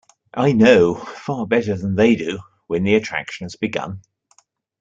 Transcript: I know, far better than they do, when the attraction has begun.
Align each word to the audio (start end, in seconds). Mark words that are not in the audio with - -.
I 0.33 0.51
know, 0.53 0.95
far 0.95 1.45
better 1.45 1.77
than 1.77 1.93
they 1.95 2.15
do, 2.15 2.39
when 2.65 2.83
the 2.83 2.95
attraction 2.95 3.45
has 3.45 3.55
begun. 3.55 4.01